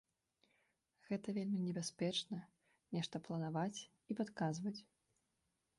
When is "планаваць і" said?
3.27-4.11